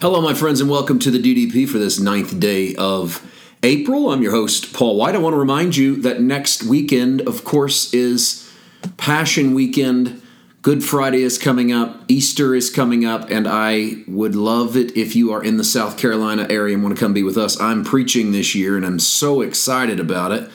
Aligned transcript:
Hello, 0.00 0.20
my 0.20 0.32
friends, 0.32 0.60
and 0.60 0.70
welcome 0.70 1.00
to 1.00 1.10
the 1.10 1.18
DDP 1.18 1.68
for 1.68 1.78
this 1.78 1.98
ninth 1.98 2.38
day 2.38 2.72
of 2.76 3.20
April. 3.64 4.12
I'm 4.12 4.22
your 4.22 4.30
host, 4.30 4.72
Paul 4.72 4.96
White. 4.96 5.16
I 5.16 5.18
want 5.18 5.32
to 5.32 5.38
remind 5.38 5.74
you 5.74 5.96
that 6.02 6.20
next 6.20 6.62
weekend, 6.62 7.20
of 7.22 7.42
course, 7.42 7.92
is 7.92 8.48
Passion 8.96 9.54
Weekend. 9.54 10.22
Good 10.62 10.84
Friday 10.84 11.22
is 11.22 11.36
coming 11.36 11.72
up, 11.72 12.04
Easter 12.06 12.54
is 12.54 12.70
coming 12.70 13.04
up, 13.04 13.28
and 13.28 13.48
I 13.48 14.04
would 14.06 14.36
love 14.36 14.76
it 14.76 14.96
if 14.96 15.16
you 15.16 15.32
are 15.32 15.42
in 15.42 15.56
the 15.56 15.64
South 15.64 15.98
Carolina 15.98 16.46
area 16.48 16.74
and 16.74 16.84
want 16.84 16.94
to 16.94 17.00
come 17.00 17.12
be 17.12 17.24
with 17.24 17.36
us. 17.36 17.60
I'm 17.60 17.82
preaching 17.82 18.30
this 18.30 18.54
year, 18.54 18.76
and 18.76 18.86
I'm 18.86 19.00
so 19.00 19.40
excited 19.40 19.98
about 19.98 20.30
it 20.30 20.48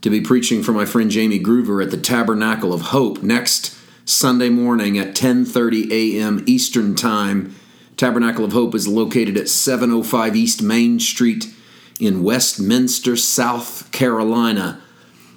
to 0.00 0.10
be 0.10 0.20
preaching 0.20 0.64
for 0.64 0.72
my 0.72 0.84
friend 0.84 1.12
Jamie 1.12 1.38
Groover 1.38 1.80
at 1.80 1.92
the 1.92 1.96
Tabernacle 1.96 2.72
of 2.72 2.80
Hope 2.80 3.22
next 3.22 3.78
Sunday 4.04 4.48
morning 4.48 4.98
at 4.98 5.14
10:30 5.14 5.92
a.m. 5.92 6.42
Eastern 6.48 6.96
Time 6.96 7.54
Tabernacle 8.00 8.46
of 8.46 8.52
Hope 8.52 8.74
is 8.74 8.88
located 8.88 9.36
at 9.36 9.46
705 9.46 10.34
East 10.34 10.62
Main 10.62 10.98
Street 10.98 11.52
in 12.00 12.22
Westminster, 12.22 13.14
South 13.14 13.92
Carolina. 13.92 14.80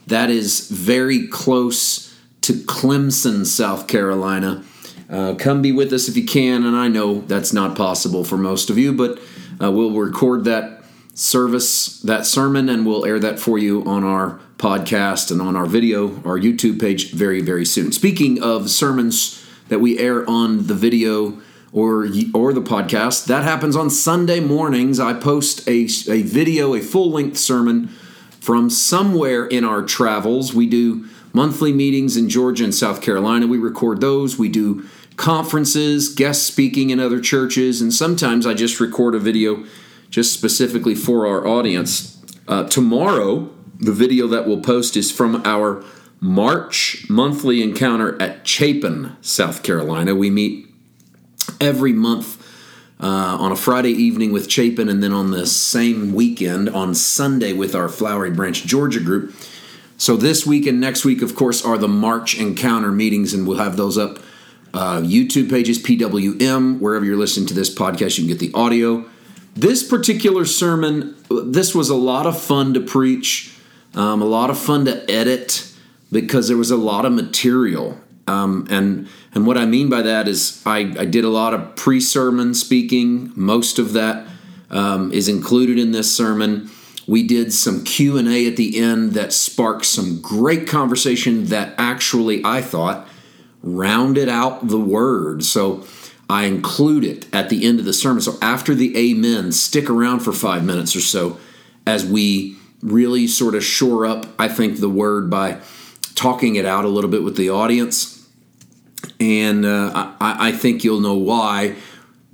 That 0.07 0.29
is 0.29 0.69
very 0.69 1.27
close 1.27 2.17
to 2.39 2.53
Clemson, 2.53 3.45
South 3.45 3.89
Carolina. 3.89 4.63
Uh, 5.09 5.35
come 5.35 5.61
be 5.61 5.73
with 5.73 5.91
us 5.91 6.07
if 6.07 6.15
you 6.15 6.23
can, 6.23 6.65
and 6.65 6.73
I 6.73 6.87
know 6.87 7.19
that's 7.19 7.51
not 7.51 7.75
possible 7.75 8.23
for 8.23 8.37
most 8.37 8.69
of 8.69 8.77
you, 8.77 8.93
but 8.93 9.19
uh, 9.61 9.69
we'll 9.69 9.91
record 9.91 10.45
that 10.45 10.85
service, 11.13 11.99
that 11.99 12.25
sermon, 12.25 12.69
and 12.69 12.85
we'll 12.85 13.05
air 13.05 13.19
that 13.19 13.41
for 13.41 13.57
you 13.57 13.83
on 13.83 14.05
our 14.05 14.39
podcast 14.57 15.31
and 15.31 15.41
on 15.41 15.57
our 15.57 15.65
video, 15.65 16.15
our 16.23 16.39
YouTube 16.39 16.79
page 16.79 17.11
very, 17.11 17.41
very 17.41 17.65
soon. 17.65 17.91
Speaking 17.91 18.41
of 18.41 18.69
sermons 18.69 19.45
that 19.67 19.79
we 19.79 19.99
air 19.99 20.25
on 20.29 20.67
the 20.67 20.73
video, 20.73 21.41
or 21.73 22.07
or 22.33 22.53
the 22.53 22.61
podcast. 22.61 23.25
That 23.25 23.43
happens 23.43 23.75
on 23.75 23.89
Sunday 23.89 24.39
mornings. 24.39 24.99
I 24.99 25.13
post 25.13 25.67
a, 25.67 25.87
a 26.09 26.21
video, 26.21 26.75
a 26.75 26.79
full 26.79 27.11
length 27.11 27.37
sermon 27.37 27.87
from 28.39 28.69
somewhere 28.69 29.45
in 29.45 29.65
our 29.65 29.81
travels. 29.81 30.53
We 30.53 30.67
do 30.67 31.07
monthly 31.33 31.73
meetings 31.73 32.15
in 32.15 32.29
Georgia 32.29 32.63
and 32.63 32.75
South 32.75 33.01
Carolina. 33.01 33.47
We 33.47 33.57
record 33.57 33.99
those. 33.99 34.37
We 34.37 34.49
do 34.49 34.87
conferences, 35.15 36.13
guest 36.13 36.43
speaking 36.43 36.91
in 36.91 36.99
other 36.99 37.19
churches, 37.19 37.81
and 37.81 37.93
sometimes 37.93 38.45
I 38.45 38.53
just 38.53 38.79
record 38.79 39.15
a 39.15 39.19
video 39.19 39.65
just 40.09 40.33
specifically 40.33 40.95
for 40.95 41.25
our 41.25 41.47
audience. 41.47 42.21
Uh, 42.47 42.67
tomorrow, 42.67 43.49
the 43.79 43.91
video 43.91 44.27
that 44.27 44.47
we'll 44.47 44.61
post 44.61 44.95
is 44.95 45.11
from 45.11 45.41
our 45.45 45.83
March 46.19 47.05
monthly 47.09 47.61
encounter 47.61 48.19
at 48.21 48.47
Chapin, 48.47 49.15
South 49.21 49.63
Carolina. 49.63 50.15
We 50.15 50.29
meet 50.29 50.72
every 51.63 51.93
month 51.93 52.41
uh, 52.99 53.37
on 53.39 53.51
a 53.51 53.55
Friday 53.55 53.91
evening 53.91 54.31
with 54.31 54.49
Chapin, 54.49 54.89
and 54.89 55.01
then 55.01 55.13
on 55.13 55.31
the 55.31 55.47
same 55.47 56.13
weekend 56.13 56.69
on 56.69 56.93
Sunday 56.93 57.53
with 57.53 57.73
our 57.73 57.89
Flowery 57.89 58.31
Branch 58.31 58.63
Georgia 58.65 58.99
group. 58.99 59.33
So 59.97 60.17
this 60.17 60.45
week 60.45 60.67
and 60.67 60.79
next 60.79 61.05
week, 61.05 61.21
of 61.21 61.35
course, 61.35 61.63
are 61.65 61.77
the 61.77 61.87
March 61.87 62.37
Encounter 62.37 62.91
meetings, 62.91 63.33
and 63.33 63.47
we'll 63.47 63.57
have 63.57 63.77
those 63.77 63.97
up. 63.97 64.19
Uh, 64.73 64.99
YouTube 65.01 65.49
pages, 65.51 65.77
PWM, 65.81 66.79
wherever 66.79 67.05
you're 67.05 67.15
listening 67.15 67.45
to 67.45 67.53
this 67.53 67.73
podcast, 67.73 68.17
you 68.17 68.23
can 68.23 68.35
get 68.35 68.39
the 68.39 68.51
audio. 68.53 69.05
This 69.55 69.87
particular 69.87 70.45
sermon, 70.45 71.15
this 71.29 71.75
was 71.75 71.89
a 71.89 71.95
lot 71.95 72.25
of 72.25 72.41
fun 72.41 72.73
to 72.73 72.79
preach, 72.79 73.53
um, 73.93 74.21
a 74.21 74.25
lot 74.25 74.49
of 74.49 74.57
fun 74.57 74.85
to 74.85 75.09
edit 75.11 75.71
because 76.11 76.47
there 76.47 76.57
was 76.57 76.71
a 76.71 76.77
lot 76.77 77.05
of 77.05 77.13
material. 77.13 77.99
Um, 78.27 78.67
and 78.69 79.07
and 79.33 79.45
what 79.45 79.57
I 79.57 79.65
mean 79.65 79.89
by 79.89 80.01
that 80.01 80.27
is 80.27 80.61
I, 80.65 80.79
I 80.97 81.05
did 81.05 81.25
a 81.25 81.29
lot 81.29 81.53
of 81.53 81.75
pre 81.75 81.99
sermon 81.99 82.53
speaking. 82.53 83.31
Most 83.35 83.79
of 83.79 83.93
that 83.93 84.27
um, 84.69 85.11
is 85.11 85.27
included 85.27 85.77
in 85.77 85.91
this 85.91 86.15
sermon. 86.15 86.69
We 87.05 87.27
did 87.27 87.51
some 87.51 87.83
Q 87.83 88.17
and 88.17 88.27
A 88.27 88.47
at 88.47 88.55
the 88.55 88.79
end 88.79 89.11
that 89.11 89.33
sparked 89.33 89.85
some 89.85 90.21
great 90.21 90.67
conversation 90.67 91.45
that 91.45 91.73
actually 91.77 92.41
I 92.45 92.61
thought 92.61 93.07
rounded 93.61 94.29
out 94.29 94.67
the 94.67 94.79
word. 94.79 95.43
So 95.43 95.85
I 96.29 96.45
include 96.45 97.03
it 97.03 97.33
at 97.33 97.49
the 97.49 97.65
end 97.65 97.79
of 97.79 97.85
the 97.85 97.93
sermon. 97.93 98.21
So 98.21 98.37
after 98.41 98.73
the 98.73 98.97
Amen, 98.97 99.51
stick 99.51 99.89
around 99.89 100.19
for 100.19 100.31
five 100.31 100.63
minutes 100.63 100.95
or 100.95 101.01
so 101.01 101.37
as 101.85 102.05
we 102.05 102.57
really 102.81 103.27
sort 103.27 103.55
of 103.55 103.63
shore 103.63 104.05
up, 104.05 104.25
I 104.39 104.47
think, 104.47 104.79
the 104.79 104.89
word 104.89 105.29
by 105.29 105.59
talking 106.15 106.55
it 106.55 106.65
out 106.65 106.85
a 106.85 106.89
little 106.89 107.09
bit 107.09 107.23
with 107.23 107.37
the 107.37 107.49
audience. 107.49 108.22
And 109.19 109.65
uh, 109.65 110.13
I, 110.19 110.49
I, 110.49 110.51
think 110.51 110.83
you'll 110.83 110.99
know 110.99 111.15
why 111.15 111.75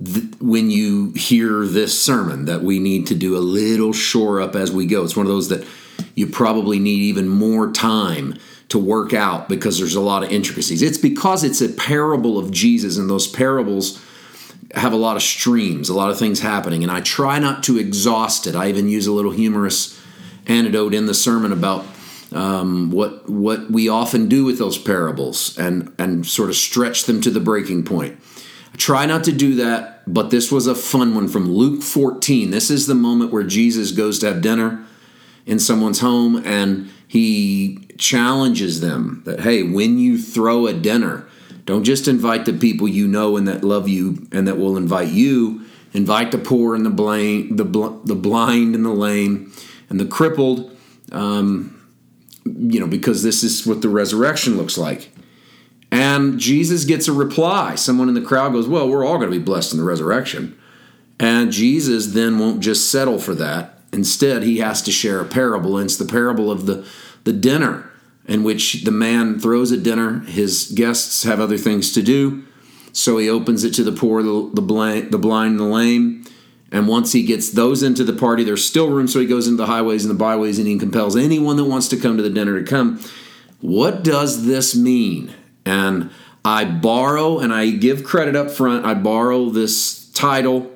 th- 0.04 0.34
when 0.40 0.70
you 0.70 1.12
hear 1.12 1.64
this 1.66 2.00
sermon 2.00 2.46
that 2.46 2.62
we 2.62 2.78
need 2.78 3.06
to 3.08 3.14
do 3.14 3.36
a 3.36 3.38
little 3.38 3.92
shore 3.92 4.40
up 4.40 4.56
as 4.56 4.72
we 4.72 4.86
go. 4.86 5.04
It's 5.04 5.16
one 5.16 5.26
of 5.26 5.32
those 5.32 5.48
that 5.50 5.66
you 6.14 6.26
probably 6.26 6.78
need 6.78 7.00
even 7.02 7.28
more 7.28 7.70
time 7.72 8.34
to 8.70 8.78
work 8.78 9.12
out 9.12 9.48
because 9.48 9.78
there's 9.78 9.94
a 9.94 10.00
lot 10.00 10.22
of 10.22 10.30
intricacies. 10.30 10.80
It's 10.80 10.98
because 10.98 11.44
it's 11.44 11.60
a 11.60 11.68
parable 11.68 12.38
of 12.38 12.50
Jesus, 12.50 12.96
and 12.96 13.10
those 13.10 13.26
parables 13.26 14.02
have 14.74 14.92
a 14.92 14.96
lot 14.96 15.16
of 15.16 15.22
streams, 15.22 15.88
a 15.88 15.94
lot 15.94 16.10
of 16.10 16.18
things 16.18 16.40
happening. 16.40 16.82
And 16.82 16.92
I 16.92 17.00
try 17.00 17.38
not 17.38 17.64
to 17.64 17.78
exhaust 17.78 18.46
it. 18.46 18.54
I 18.54 18.68
even 18.68 18.88
use 18.88 19.06
a 19.06 19.12
little 19.12 19.32
humorous 19.32 20.00
anecdote 20.46 20.94
in 20.94 21.06
the 21.06 21.14
sermon 21.14 21.52
about 21.52 21.84
um, 22.32 22.90
what 22.90 23.28
what 23.28 23.70
we 23.70 23.88
often 23.88 24.28
do 24.28 24.44
with 24.44 24.58
those 24.58 24.78
parables 24.78 25.56
and 25.58 25.92
and 25.98 26.26
sort 26.26 26.48
of 26.48 26.56
stretch 26.56 27.04
them 27.04 27.20
to 27.22 27.30
the 27.30 27.40
breaking 27.40 27.84
point. 27.84 28.18
I 28.72 28.76
try 28.76 29.06
not 29.06 29.24
to 29.24 29.32
do 29.32 29.56
that, 29.56 30.02
but 30.06 30.30
this 30.30 30.52
was 30.52 30.66
a 30.66 30.74
fun 30.74 31.14
one 31.14 31.28
from 31.28 31.50
Luke 31.50 31.82
14. 31.82 32.50
This 32.50 32.70
is 32.70 32.86
the 32.86 32.94
moment 32.94 33.32
where 33.32 33.42
Jesus 33.42 33.90
goes 33.90 34.20
to 34.20 34.32
have 34.32 34.42
dinner 34.42 34.84
in 35.44 35.58
someone's 35.58 36.00
home 36.00 36.42
and 36.46 36.90
he 37.08 37.88
challenges 37.98 38.80
them 38.80 39.22
that 39.24 39.40
hey, 39.40 39.64
when 39.64 39.98
you 39.98 40.16
throw 40.16 40.66
a 40.66 40.72
dinner, 40.72 41.26
don't 41.66 41.84
just 41.84 42.06
invite 42.06 42.44
the 42.44 42.52
people 42.52 42.86
you 42.86 43.08
know 43.08 43.36
and 43.36 43.48
that 43.48 43.64
love 43.64 43.88
you 43.88 44.28
and 44.30 44.46
that 44.46 44.58
will 44.58 44.76
invite 44.76 45.08
you. 45.08 45.64
Invite 45.92 46.30
the 46.30 46.38
poor 46.38 46.76
and 46.76 46.86
the 46.86 46.90
blind, 46.90 47.58
the, 47.58 47.64
bl- 47.64 47.98
the 48.04 48.14
blind 48.14 48.76
and 48.76 48.84
the 48.84 48.90
lame, 48.90 49.52
and 49.88 49.98
the 49.98 50.06
crippled. 50.06 50.76
Um, 51.10 51.79
you 52.44 52.80
know, 52.80 52.86
because 52.86 53.22
this 53.22 53.42
is 53.42 53.66
what 53.66 53.82
the 53.82 53.88
resurrection 53.88 54.56
looks 54.56 54.78
like. 54.78 55.10
And 55.92 56.38
Jesus 56.38 56.84
gets 56.84 57.08
a 57.08 57.12
reply. 57.12 57.74
Someone 57.74 58.08
in 58.08 58.14
the 58.14 58.20
crowd 58.20 58.52
goes, 58.52 58.68
Well, 58.68 58.88
we're 58.88 59.04
all 59.04 59.18
going 59.18 59.30
to 59.30 59.38
be 59.38 59.42
blessed 59.42 59.72
in 59.72 59.78
the 59.78 59.84
resurrection. 59.84 60.56
And 61.18 61.52
Jesus 61.52 62.08
then 62.08 62.38
won't 62.38 62.60
just 62.60 62.90
settle 62.90 63.18
for 63.18 63.34
that. 63.34 63.80
Instead, 63.92 64.42
he 64.42 64.58
has 64.58 64.80
to 64.82 64.92
share 64.92 65.20
a 65.20 65.24
parable, 65.24 65.76
and 65.76 65.86
it's 65.86 65.96
the 65.96 66.04
parable 66.04 66.50
of 66.50 66.66
the, 66.66 66.86
the 67.24 67.32
dinner, 67.32 67.90
in 68.26 68.44
which 68.44 68.84
the 68.84 68.90
man 68.92 69.38
throws 69.38 69.72
a 69.72 69.76
dinner. 69.76 70.20
His 70.20 70.72
guests 70.74 71.24
have 71.24 71.40
other 71.40 71.58
things 71.58 71.92
to 71.92 72.02
do, 72.02 72.44
so 72.92 73.18
he 73.18 73.28
opens 73.28 73.64
it 73.64 73.74
to 73.74 73.84
the 73.84 73.92
poor, 73.92 74.22
the, 74.22 74.50
the, 74.54 74.62
blind, 74.62 75.58
the 75.58 75.64
lame. 75.64 76.19
And 76.72 76.86
once 76.86 77.12
he 77.12 77.24
gets 77.24 77.50
those 77.50 77.82
into 77.82 78.04
the 78.04 78.12
party, 78.12 78.44
there's 78.44 78.64
still 78.64 78.90
room, 78.90 79.08
so 79.08 79.18
he 79.18 79.26
goes 79.26 79.48
into 79.48 79.56
the 79.56 79.66
highways 79.66 80.04
and 80.04 80.10
the 80.10 80.18
byways 80.18 80.58
and 80.58 80.68
he 80.68 80.78
compels 80.78 81.16
anyone 81.16 81.56
that 81.56 81.64
wants 81.64 81.88
to 81.88 81.96
come 81.96 82.16
to 82.16 82.22
the 82.22 82.30
dinner 82.30 82.60
to 82.60 82.64
come. 82.64 83.00
What 83.60 84.04
does 84.04 84.46
this 84.46 84.76
mean? 84.76 85.34
And 85.66 86.10
I 86.44 86.64
borrow 86.64 87.38
and 87.38 87.52
I 87.52 87.70
give 87.70 88.04
credit 88.04 88.36
up 88.36 88.50
front. 88.50 88.86
I 88.86 88.94
borrow 88.94 89.50
this 89.50 90.10
title 90.12 90.70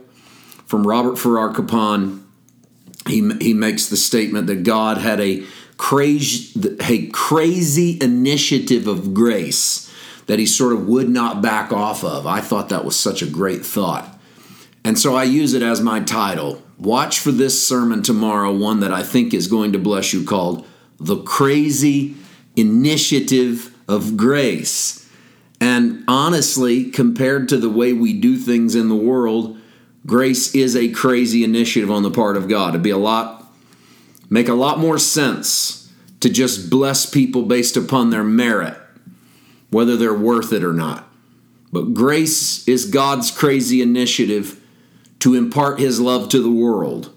from 0.66 0.86
Robert 0.86 1.16
Farrar 1.16 1.52
Capon. 1.52 2.26
He, 3.06 3.28
he 3.40 3.54
makes 3.54 3.88
the 3.88 3.96
statement 3.96 4.46
that 4.48 4.64
God 4.64 4.98
had 4.98 5.20
a 5.20 5.44
crazy, 5.76 6.76
a 6.80 7.06
crazy 7.08 7.98
initiative 8.00 8.86
of 8.86 9.14
grace 9.14 9.92
that 10.26 10.38
he 10.38 10.46
sort 10.46 10.72
of 10.72 10.88
would 10.88 11.08
not 11.08 11.42
back 11.42 11.72
off 11.72 12.02
of. 12.02 12.26
I 12.26 12.40
thought 12.40 12.70
that 12.70 12.84
was 12.84 12.98
such 12.98 13.22
a 13.22 13.26
great 13.26 13.64
thought. 13.64 14.13
And 14.84 14.98
so 14.98 15.16
I 15.16 15.24
use 15.24 15.54
it 15.54 15.62
as 15.62 15.80
my 15.80 16.00
title. 16.00 16.62
Watch 16.78 17.18
for 17.18 17.32
this 17.32 17.66
sermon 17.66 18.02
tomorrow, 18.02 18.52
one 18.52 18.80
that 18.80 18.92
I 18.92 19.02
think 19.02 19.32
is 19.32 19.48
going 19.48 19.72
to 19.72 19.78
bless 19.78 20.12
you, 20.12 20.24
called 20.24 20.66
The 21.00 21.22
Crazy 21.22 22.14
Initiative 22.54 23.74
of 23.88 24.16
Grace. 24.16 25.08
And 25.60 26.04
honestly, 26.06 26.90
compared 26.90 27.48
to 27.48 27.56
the 27.56 27.70
way 27.70 27.94
we 27.94 28.12
do 28.12 28.36
things 28.36 28.74
in 28.74 28.90
the 28.90 28.94
world, 28.94 29.56
grace 30.04 30.54
is 30.54 30.76
a 30.76 30.90
crazy 30.90 31.42
initiative 31.42 31.90
on 31.90 32.02
the 32.02 32.10
part 32.10 32.36
of 32.36 32.48
God. 32.48 32.70
It'd 32.70 32.82
be 32.82 32.90
a 32.90 32.98
lot, 32.98 33.46
make 34.28 34.48
a 34.48 34.54
lot 34.54 34.78
more 34.78 34.98
sense 34.98 35.90
to 36.20 36.28
just 36.28 36.68
bless 36.68 37.06
people 37.06 37.42
based 37.42 37.76
upon 37.76 38.10
their 38.10 38.24
merit, 38.24 38.76
whether 39.70 39.96
they're 39.96 40.12
worth 40.12 40.52
it 40.52 40.64
or 40.64 40.74
not. 40.74 41.08
But 41.72 41.94
grace 41.94 42.66
is 42.68 42.84
God's 42.84 43.30
crazy 43.30 43.80
initiative 43.80 44.60
to 45.24 45.34
impart 45.34 45.80
his 45.80 45.98
love 46.00 46.28
to 46.28 46.42
the 46.42 46.50
world. 46.50 47.10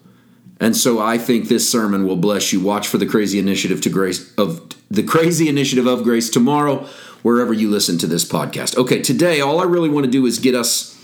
And 0.62 0.78
so 0.78 0.98
I 0.98 1.18
think 1.18 1.50
this 1.50 1.70
sermon 1.70 2.08
will 2.08 2.16
bless 2.16 2.54
you. 2.54 2.62
Watch 2.62 2.88
for 2.88 2.98
the 2.98 3.06
crazy 3.06 3.38
initiative 3.38 3.82
to 3.82 3.90
grace 3.90 4.34
of 4.38 4.74
the 4.90 5.04
crazy 5.04 5.50
initiative 5.50 5.86
of 5.86 6.04
grace 6.04 6.30
tomorrow 6.30 6.88
wherever 7.22 7.52
you 7.52 7.70
listen 7.70 7.98
to 7.98 8.08
this 8.08 8.24
podcast. 8.24 8.78
Okay, 8.78 9.02
today 9.02 9.42
all 9.42 9.60
I 9.60 9.66
really 9.66 9.90
want 9.90 10.06
to 10.06 10.12
do 10.12 10.26
is 10.26 10.40
get 10.40 10.56
us 10.56 10.98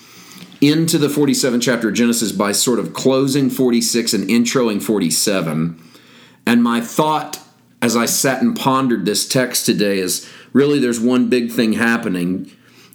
into 0.62 0.98
the 0.98 1.10
47th 1.10 1.62
chapter 1.62 1.90
of 1.90 1.94
Genesis 1.94 2.32
by 2.32 2.54
sort 2.54 2.80
of 2.80 2.94
closing 2.94 3.50
46 3.50 4.14
and 4.14 4.30
introing 4.30 4.82
47. 4.82 5.84
And 6.48 6.64
my 6.64 6.80
thought 6.80 7.38
as 7.82 7.98
I 7.98 8.06
sat 8.06 8.42
and 8.42 8.56
pondered 8.56 9.04
this 9.04 9.28
text 9.28 9.66
today 9.66 10.00
is 10.00 10.26
really 10.54 10.80
there's 10.80 11.02
one 11.02 11.28
big 11.28 11.52
thing 11.52 11.74
happening, 11.74 12.50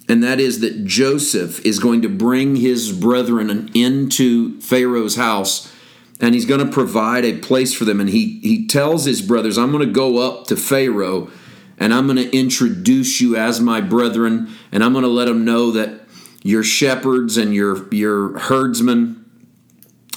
and 0.09 0.23
that 0.23 0.39
is 0.39 0.59
that 0.59 0.85
Joseph 0.85 1.63
is 1.65 1.79
going 1.79 2.01
to 2.01 2.09
bring 2.09 2.57
his 2.57 2.91
brethren 2.91 3.69
into 3.73 4.59
Pharaoh's 4.59 5.15
house 5.15 5.71
and 6.19 6.33
he's 6.35 6.45
going 6.45 6.65
to 6.65 6.71
provide 6.71 7.23
a 7.23 7.37
place 7.37 7.73
for 7.73 7.85
them. 7.85 8.01
And 8.01 8.09
he, 8.09 8.39
he 8.39 8.67
tells 8.67 9.05
his 9.05 9.21
brothers, 9.21 9.57
I'm 9.57 9.71
going 9.71 9.87
to 9.87 9.93
go 9.93 10.17
up 10.17 10.47
to 10.47 10.57
Pharaoh 10.57 11.29
and 11.77 11.93
I'm 11.93 12.07
going 12.07 12.17
to 12.17 12.37
introduce 12.37 13.21
you 13.21 13.37
as 13.37 13.61
my 13.61 13.79
brethren, 13.79 14.49
and 14.69 14.83
I'm 14.83 14.91
going 14.91 15.03
to 15.03 15.09
let 15.09 15.29
them 15.29 15.45
know 15.45 15.71
that 15.71 16.01
you're 16.43 16.61
shepherds 16.61 17.37
and 17.37 17.55
you're, 17.55 17.87
you're 17.93 18.37
herdsmen, 18.37 19.23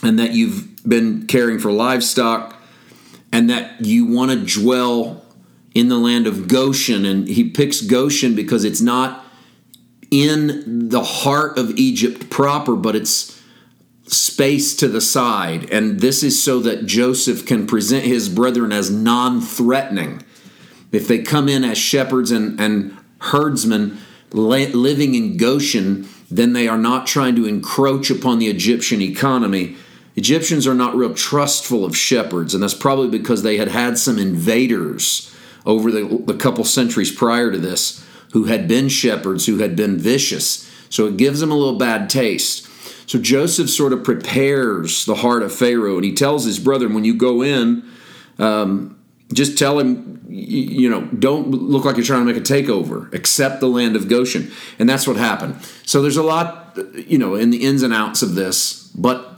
and 0.03 0.19
that 0.19 0.33
you've 0.33 0.83
been 0.83 1.29
caring 1.29 1.61
for 1.61 1.71
livestock, 1.71 2.61
and 3.31 3.49
that 3.49 3.81
you 3.81 4.06
want 4.06 4.33
to 4.33 4.61
dwell 4.61 5.25
in 5.73 5.88
the 5.88 5.99
land 5.99 6.27
of 6.27 6.49
Goshen. 6.49 7.06
And 7.06 7.29
he 7.29 7.49
picks 7.49 7.81
Goshen 7.81 8.35
because 8.35 8.65
it's 8.65 8.81
not 8.81 9.22
in 10.12 10.91
the 10.91 11.03
heart 11.03 11.56
of 11.56 11.70
Egypt 11.79 12.29
proper, 12.29 12.76
but 12.76 12.94
it's 12.94 13.41
space 14.06 14.76
to 14.76 14.87
the 14.87 15.00
side. 15.00 15.70
And 15.70 16.00
this 16.00 16.23
is 16.23 16.41
so 16.41 16.61
that 16.61 16.85
Joseph 16.85 17.47
can 17.47 17.67
present 17.67 18.05
his 18.05 18.29
brethren 18.29 18.73
as 18.73 18.91
non 18.91 19.41
threatening. 19.41 20.23
If 20.93 21.09
they 21.09 21.23
come 21.23 21.49
in 21.49 21.64
as 21.64 21.79
shepherds 21.79 22.31
and, 22.31 22.61
and 22.61 22.94
herdsmen 23.20 23.99
living 24.32 25.14
in 25.14 25.38
Goshen, 25.38 26.06
then 26.31 26.53
they 26.53 26.69
are 26.69 26.79
not 26.79 27.06
trying 27.06 27.35
to 27.37 27.47
encroach 27.47 28.11
upon 28.11 28.38
the 28.38 28.49
Egyptian 28.49 29.00
economy. 29.00 29.76
Egyptians 30.14 30.67
are 30.67 30.75
not 30.75 30.94
real 30.94 31.14
trustful 31.14 31.87
of 31.87 31.97
shepherds, 31.97 32.53
and 32.53 32.62
that's 32.62 32.75
probably 32.75 33.09
because 33.09 33.43
they 33.43 33.56
had 33.56 33.69
had 33.69 33.97
some 33.97 34.19
invaders 34.19 35.35
over 35.64 35.91
the, 35.91 36.23
the 36.26 36.35
couple 36.35 36.64
centuries 36.64 37.11
prior 37.11 37.50
to 37.50 37.59
this 37.59 38.01
who 38.32 38.44
had 38.44 38.69
been 38.69 38.88
shepherds, 38.88 39.46
who 39.46 39.58
had 39.58 39.76
been 39.76 39.99
vicious. 39.99 40.70
So 40.90 41.06
it 41.06 41.17
gives 41.17 41.40
them 41.40 41.50
a 41.50 41.56
little 41.56 41.79
bad 41.79 42.11
taste. 42.11 42.69
So 43.08 43.19
Joseph 43.19 43.69
sort 43.70 43.93
of 43.93 44.05
prepares 44.05 45.05
the 45.05 45.17
heart 45.17 45.43
of 45.43 45.52
Pharaoh, 45.55 45.96
and 45.96 46.05
he 46.05 46.14
tells 46.14 46.44
his 46.44 46.58
brethren, 46.58 46.94
when 46.94 47.05
you 47.05 47.14
go 47.14 47.43
in, 47.43 47.84
um, 48.38 48.99
just 49.32 49.58
tell 49.58 49.79
him, 49.79 50.25
you 50.29 50.88
know, 50.88 51.02
don't 51.19 51.50
look 51.50 51.84
like 51.84 51.96
you're 51.96 52.05
trying 52.05 52.26
to 52.26 52.32
make 52.32 52.37
a 52.37 52.44
takeover. 52.44 53.12
Accept 53.12 53.61
the 53.61 53.69
land 53.69 53.96
of 53.96 54.08
Goshen. 54.08 54.50
And 54.78 54.88
that's 54.88 55.06
what 55.06 55.17
happened. 55.17 55.56
So 55.85 56.00
there's 56.00 56.17
a 56.17 56.23
lot, 56.23 56.78
you 56.94 57.19
know, 57.19 57.35
in 57.35 57.50
the 57.50 57.64
ins 57.64 57.82
and 57.82 57.93
outs 57.93 58.23
of 58.23 58.35
this, 58.35 58.88
but 58.94 59.28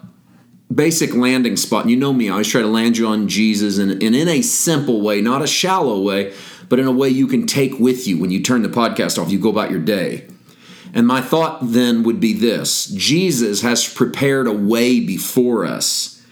basic 0.73 1.15
landing 1.15 1.57
spot. 1.57 1.89
You 1.89 1.97
know 1.97 2.13
me, 2.13 2.29
I 2.29 2.33
always 2.33 2.49
try 2.49 2.61
to 2.61 2.67
land 2.67 2.97
you 2.97 3.07
on 3.07 3.29
Jesus 3.29 3.79
and, 3.79 3.91
and 3.91 4.15
in 4.15 4.29
a 4.29 4.43
simple 4.43 5.01
way, 5.01 5.21
not 5.21 5.43
a 5.43 5.47
shallow 5.47 6.01
way, 6.01 6.33
but 6.69 6.79
in 6.79 6.87
a 6.87 6.93
way 6.93 7.09
you 7.09 7.27
can 7.27 7.47
take 7.47 7.79
with 7.79 8.07
you 8.07 8.19
when 8.19 8.31
you 8.31 8.41
turn 8.41 8.63
the 8.63 8.69
podcast 8.69 9.21
off, 9.21 9.31
you 9.31 9.39
go 9.39 9.51
about 9.51 9.71
your 9.71 9.81
day. 9.81 10.27
And 10.93 11.07
my 11.07 11.21
thought 11.21 11.59
then 11.63 12.05
would 12.05 12.21
be 12.21 12.33
this 12.33 12.87
Jesus 12.87 13.63
has 13.63 13.93
prepared 13.93 14.47
a 14.47 14.53
way 14.53 15.01
before 15.01 15.65
us, 15.65 16.23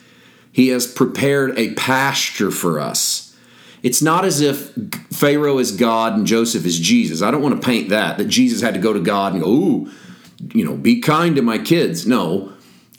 He 0.52 0.68
has 0.68 0.86
prepared 0.86 1.58
a 1.58 1.74
pasture 1.74 2.50
for 2.50 2.78
us. 2.78 3.36
It's 3.82 4.00
not 4.00 4.24
as 4.24 4.40
if 4.40 4.72
Pharaoh 5.10 5.58
is 5.58 5.72
God 5.72 6.12
and 6.12 6.24
Joseph 6.24 6.64
is 6.64 6.78
Jesus. 6.78 7.20
I 7.20 7.32
don't 7.32 7.42
want 7.42 7.60
to 7.60 7.66
paint 7.66 7.88
that, 7.88 8.16
that 8.18 8.26
Jesus 8.26 8.62
had 8.62 8.74
to 8.74 8.80
go 8.80 8.92
to 8.92 9.00
God 9.00 9.32
and 9.32 9.42
go, 9.42 9.48
ooh, 9.50 9.90
you 10.54 10.64
know, 10.64 10.76
be 10.76 11.00
kind 11.00 11.34
to 11.34 11.42
my 11.42 11.58
kids. 11.58 12.06
No. 12.06 12.52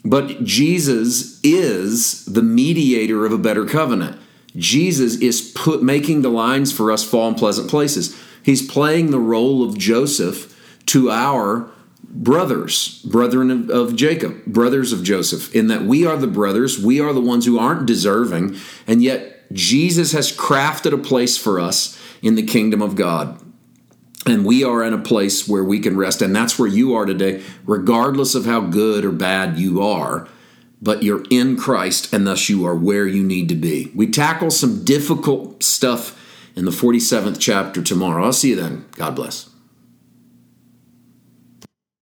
But 0.04 0.44
Jesus 0.44 1.40
is 1.42 2.26
the 2.26 2.42
mediator 2.42 3.24
of 3.24 3.32
a 3.32 3.38
better 3.38 3.64
covenant. 3.64 4.20
Jesus 4.56 5.16
is 5.16 5.52
put 5.54 5.82
making 5.82 6.22
the 6.22 6.28
lines 6.28 6.72
for 6.72 6.92
us 6.92 7.02
fall 7.04 7.28
in 7.28 7.34
pleasant 7.34 7.68
places. 7.68 8.16
He's 8.42 8.66
playing 8.66 9.10
the 9.10 9.18
role 9.18 9.62
of 9.62 9.78
Joseph 9.78 10.50
to 10.86 11.10
our 11.10 11.70
brothers, 12.02 13.00
brethren 13.02 13.50
of, 13.50 13.70
of, 13.70 13.96
Jacob, 13.96 14.44
brothers 14.46 14.92
of 14.92 15.02
Joseph, 15.02 15.54
in 15.54 15.66
that 15.68 15.82
we 15.82 16.06
are 16.06 16.16
the 16.16 16.26
brothers, 16.26 16.78
we 16.78 17.00
are 17.00 17.12
the 17.12 17.20
ones 17.20 17.46
who 17.46 17.58
aren't 17.58 17.86
deserving, 17.86 18.56
and 18.86 19.02
yet 19.02 19.50
Jesus 19.52 20.12
has 20.12 20.34
crafted 20.34 20.92
a 20.92 20.98
place 20.98 21.36
for 21.36 21.58
us 21.58 22.00
in 22.22 22.34
the 22.34 22.42
kingdom 22.42 22.82
of 22.82 22.94
God. 22.94 23.40
And 24.26 24.46
we 24.46 24.64
are 24.64 24.82
in 24.82 24.94
a 24.94 24.98
place 24.98 25.48
where 25.48 25.64
we 25.64 25.80
can 25.80 25.96
rest, 25.96 26.22
and 26.22 26.34
that's 26.34 26.58
where 26.58 26.68
you 26.68 26.94
are 26.94 27.04
today, 27.04 27.42
regardless 27.66 28.34
of 28.34 28.46
how 28.46 28.60
good 28.60 29.04
or 29.04 29.12
bad 29.12 29.58
you 29.58 29.82
are. 29.82 30.28
But 30.84 31.02
you're 31.02 31.24
in 31.30 31.56
Christ, 31.56 32.12
and 32.12 32.26
thus 32.26 32.50
you 32.50 32.66
are 32.66 32.74
where 32.76 33.06
you 33.06 33.24
need 33.24 33.48
to 33.48 33.54
be. 33.54 33.90
We 33.94 34.10
tackle 34.10 34.50
some 34.50 34.84
difficult 34.84 35.62
stuff 35.62 36.20
in 36.54 36.66
the 36.66 36.70
47th 36.70 37.38
chapter 37.40 37.82
tomorrow. 37.82 38.24
I'll 38.24 38.32
see 38.34 38.50
you 38.50 38.56
then. 38.56 38.84
God 38.92 39.16
bless. 39.16 39.48